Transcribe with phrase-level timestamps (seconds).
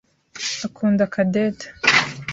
[0.67, 1.65] akunda Cadette.